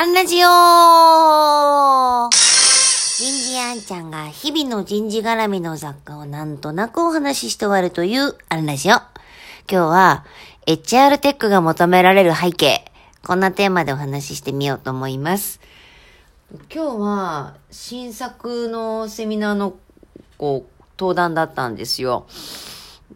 [0.00, 0.48] アンラジオ
[2.30, 8.92] 人事アンちゃんが日々の人事絡みの雑貨をなんとなくお話しして終わるというアンラジオ。
[8.92, 9.08] 今
[9.66, 10.24] 日は
[10.68, 12.84] HR テックが求められる背景。
[13.26, 15.58] こんなテーマでお話ししてみようと思います。
[16.72, 19.74] 今日は新作のセミナーの
[20.36, 22.28] こう登壇だったんですよ。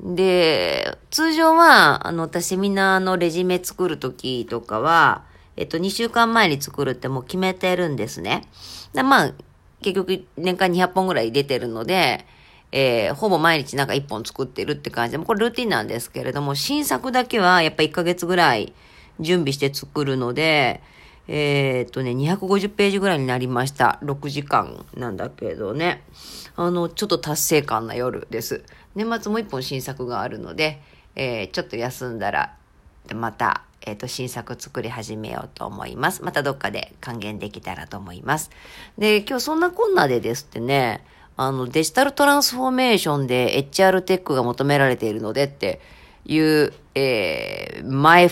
[0.01, 8.49] で、通常は、あの、私セミナーのレジュメ作るときとかは、えっと、2週間前に作るってもう決めてるんですね。
[8.93, 9.33] でまあ、
[9.83, 12.27] 結局年間200本ぐらい出てるので、
[12.73, 18.73] えー、ほぼ毎日なんか1本作ってるって感じで、これルーティンなんですけれども、新作だけはやっぱ1ヶ月ぐらい
[19.21, 20.83] 準備して作るので、
[21.29, 23.99] えー、っとね、250ページぐらいになりました。
[24.03, 26.03] 6時間なんだけどね。
[26.57, 28.65] あの、ちょっと達成感な夜です。
[28.95, 30.83] 年末もう一本新作があるので、
[31.15, 32.57] えー、ちょっと休んだら、
[33.15, 36.23] また、えっ、ー、と、新作作り始めようと思います。
[36.23, 38.51] またどっかで還元できたらと思います。
[38.99, 41.05] で、今日そんなこんなでですってね、
[41.37, 45.81] あの、デジタルトランスフォーメーションで HR テックが求められているのでって
[46.25, 48.31] いう、えー、前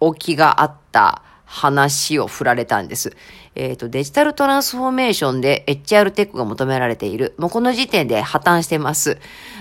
[0.00, 1.22] 置きがあった
[1.54, 3.16] 話を振られたんです。
[3.54, 7.34] えっ、ー、と、デジタルトランスフォーメーションで HR テックが求められている。
[7.38, 9.18] もうこの時点で破綻してます。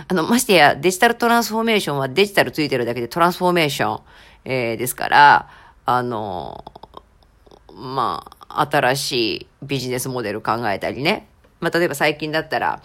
[0.07, 4.01] あの、ましてやデジタルトランスフォーメーションはデジタルついてるだけでトランスフォーメーション、
[4.45, 5.49] えー、ですから、
[5.85, 6.65] あの、
[7.75, 11.27] まあ、新しいビジネスモデル考えたりね。
[11.59, 12.81] まあ、例えば最近だったら、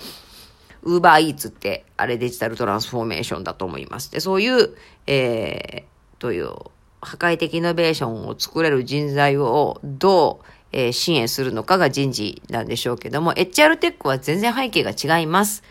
[0.82, 4.12] ウーバーイーツって、あれデジタルトランスフォーメーションだと思います。
[4.12, 6.52] で、そういう、えー、という、
[7.00, 15.62] 破壊的イノベーションを作れる人材をどう、えー、支援するのかが人事なんでしょうけども、HR テックは全然背景が違います。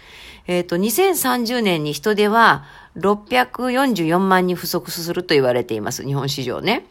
[0.47, 2.65] えっ、ー、と、2030年に人手は
[2.97, 6.03] 644万人不足すると言われています。
[6.03, 6.85] 日本市場ね。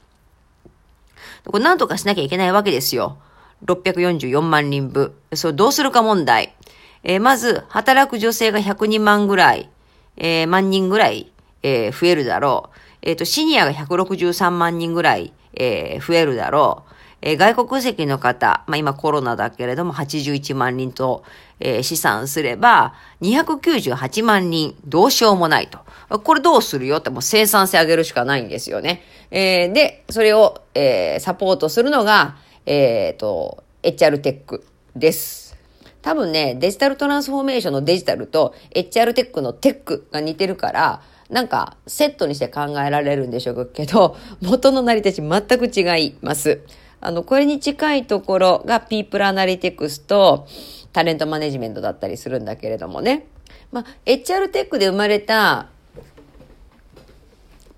[1.44, 3.18] これ何とかしなきゃいけないわけですよ。
[3.64, 5.14] 644万人分。
[5.34, 6.54] それどうするか問題。
[7.02, 9.70] えー、まず、働く女性が102万ぐらい、
[10.16, 11.32] えー、万人ぐらい、
[11.62, 12.78] えー、増えるだろう。
[13.06, 16.92] えっ、ー、と、シニアが163万人ぐらい、えー、増えるだろう。
[17.22, 21.22] えー、外国籍の方、まあ、今コロナだけれども81万人と、
[21.60, 25.78] えー、試算すれば、298万人、どうしようもないと。
[26.18, 29.02] これどうするよってもう生産性上げるしかないんですよね。
[29.30, 34.66] えー、で、それを、えー、サポートするのが、えっ、ー、と、HR テック
[34.96, 35.56] です。
[36.02, 46.60] 多分ね、デジタルトランスフォーメーションのデジタルと HR テックのテックが似てるから、なんかセットにして考えられるんでしょうけど、 元の成り立ち全く違います。
[47.00, 50.46] あの、これに近いところがピープルアナリティクスと
[50.92, 53.26] タレントマネジメントだったりするんだけれどもね。
[53.72, 55.68] まあ、HR テックで生まれた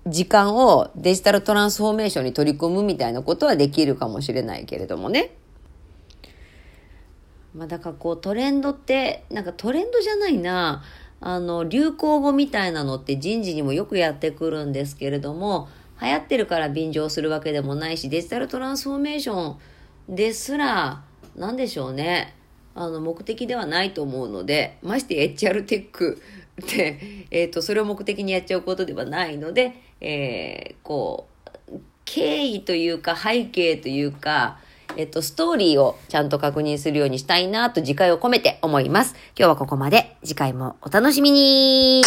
[0.07, 5.31] 時間をデジタルトランスフォーメーションに取り組むみたいなことはできるかもしれないけれどもね。
[7.55, 10.83] まあ、だからこうトレンドって、なんかトレンドじゃないな。
[11.21, 15.67] あの、流行語みたいなのって人事にもよくやってくるんですけれども、
[16.01, 19.55] 流行ってるから便乗するわけでもないし、デジタルトランスフォーメーショ
[20.09, 21.03] ンですら、
[21.35, 22.35] なんでしょうね。
[22.75, 26.21] あの、目的ではないと思うので、まして HR テック
[26.61, 31.27] って、えっ、ー、と、それを目的にやっちゃうことではないので、えー、こ
[31.67, 34.59] う、経緯というか背景というか、
[34.99, 39.15] えっと、ストーリーをちゃんと確認するようにしたいなと次回を込めて思います。
[39.37, 40.17] 今日はここまで。
[40.25, 42.03] 次回もお楽しみに